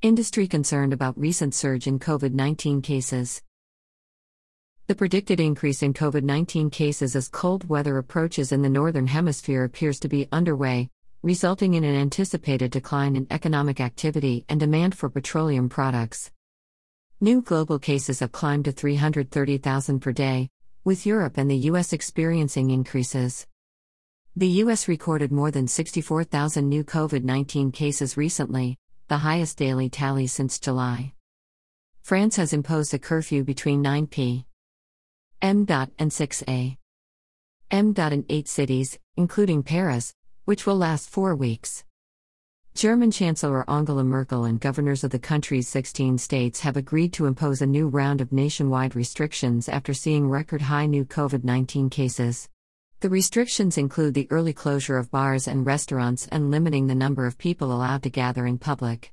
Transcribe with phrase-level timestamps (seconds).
[0.00, 3.42] Industry concerned about recent surge in COVID 19 cases.
[4.86, 9.64] The predicted increase in COVID 19 cases as cold weather approaches in the Northern Hemisphere
[9.64, 10.88] appears to be underway,
[11.24, 16.30] resulting in an anticipated decline in economic activity and demand for petroleum products.
[17.20, 20.48] New global cases have climbed to 330,000 per day,
[20.84, 23.48] with Europe and the US experiencing increases.
[24.36, 28.78] The US recorded more than 64,000 new COVID 19 cases recently,
[29.08, 31.14] the highest daily tally since July.
[32.02, 34.44] France has imposed a curfew between 9 p.
[35.40, 35.66] M.
[35.98, 36.76] and 6 a.
[37.70, 37.94] M.
[37.96, 40.14] in eight cities, including Paris,
[40.44, 41.84] which will last four weeks.
[42.74, 47.62] German Chancellor Angela Merkel and governors of the country's 16 states have agreed to impose
[47.62, 52.48] a new round of nationwide restrictions after seeing record high new COVID 19 cases.
[53.00, 57.38] The restrictions include the early closure of bars and restaurants and limiting the number of
[57.38, 59.12] people allowed to gather in public.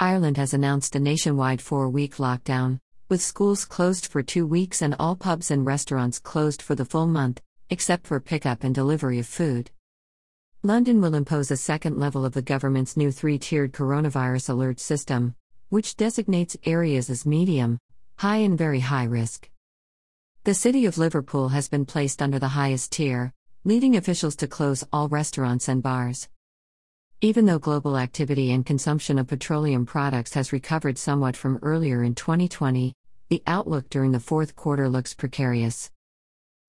[0.00, 4.96] Ireland has announced a nationwide four week lockdown, with schools closed for two weeks and
[4.98, 9.28] all pubs and restaurants closed for the full month, except for pickup and delivery of
[9.28, 9.70] food.
[10.64, 15.36] London will impose a second level of the government's new three tiered coronavirus alert system,
[15.68, 17.78] which designates areas as medium,
[18.16, 19.48] high, and very high risk.
[20.44, 24.84] The city of Liverpool has been placed under the highest tier, leading officials to close
[24.92, 26.28] all restaurants and bars.
[27.20, 32.14] Even though global activity and consumption of petroleum products has recovered somewhat from earlier in
[32.14, 32.94] 2020,
[33.28, 35.90] the outlook during the fourth quarter looks precarious.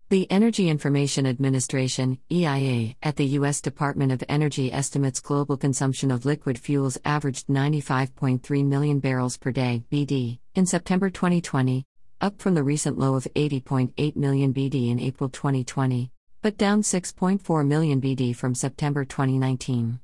[0.10, 3.62] The Energy Information Administration, EIA, at the U.S.
[3.62, 9.84] Department of Energy estimates global consumption of liquid fuels averaged 95.3 million barrels per day
[9.92, 11.86] (BD) in September 2020,
[12.22, 17.68] up from the recent low of 80.8 million BD in April 2020, but down 6.4
[17.68, 20.00] million BD from September 2019.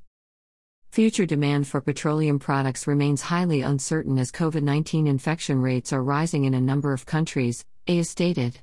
[0.90, 6.44] Future demand for petroleum products remains highly uncertain as COVID 19 infection rates are rising
[6.44, 8.60] in a number of countries, EIA stated.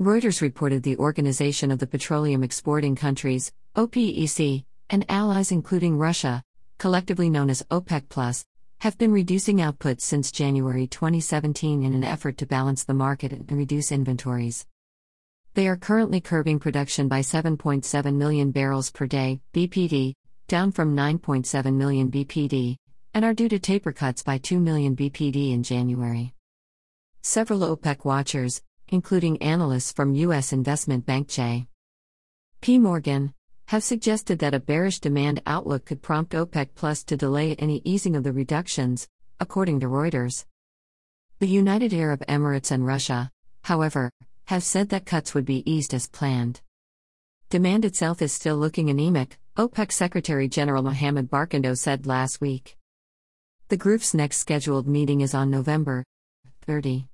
[0.00, 6.42] Reuters reported the Organization of the Petroleum Exporting Countries, OPEC, and allies including Russia,
[6.78, 8.44] collectively known as OPEC Plus,
[8.84, 13.50] have been reducing output since January 2017 in an effort to balance the market and
[13.50, 14.66] reduce inventories.
[15.54, 20.12] They are currently curbing production by 7.7 million barrels per day, BPD,
[20.48, 22.76] down from 9.7 million BPD,
[23.14, 26.34] and are due to taper cuts by 2 million BPD in January.
[27.22, 30.52] Several OPEC watchers, including analysts from U.S.
[30.52, 31.68] investment bank J.
[32.60, 32.78] P.
[32.78, 33.32] Morgan,
[33.66, 38.14] have suggested that a bearish demand outlook could prompt OPEC Plus to delay any easing
[38.14, 39.08] of the reductions,
[39.40, 40.44] according to Reuters.
[41.38, 43.30] The United Arab Emirates and Russia,
[43.62, 44.10] however,
[44.46, 46.60] have said that cuts would be eased as planned.
[47.48, 52.76] Demand itself is still looking anemic, OPEC Secretary General Mohamed Barkindo said last week.
[53.68, 56.04] The group's next scheduled meeting is on November
[56.66, 57.06] 30.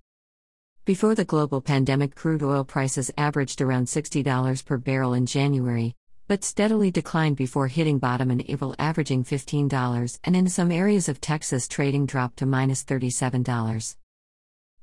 [0.85, 5.95] Before the global pandemic, crude oil prices averaged around $60 per barrel in January,
[6.31, 11.21] but steadily declined before hitting bottom in April, averaging $15, and in some areas of
[11.21, 13.97] Texas, trading dropped to minus $37.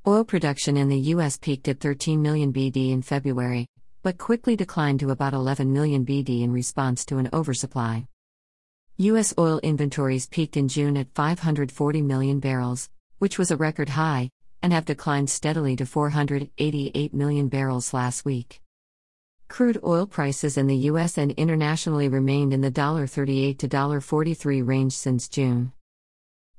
[0.06, 1.38] Oil production in the U.S.
[1.38, 3.66] peaked at 13 million BD in February,
[4.04, 8.06] but quickly declined to about 11 million BD in response to an oversupply.
[8.98, 9.34] U.S.
[9.38, 14.32] oil inventories peaked in June at 540 million barrels, which was a record high,
[14.62, 18.60] and have declined steadily to 488 million barrels last week.
[19.48, 24.94] Crude oil prices in the US and internationally remained in the $38 to $43 range
[24.94, 25.72] since June.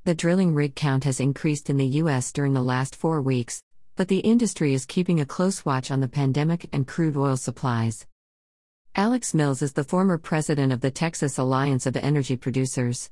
[0.04, 3.62] The drilling rig count has increased in the US during the last four weeks,
[3.94, 8.06] but the industry is keeping a close watch on the pandemic and crude oil supplies.
[8.96, 13.10] Alex Mills is the former president of the Texas Alliance of Energy Producers.